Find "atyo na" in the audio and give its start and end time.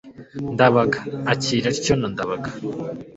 1.73-2.07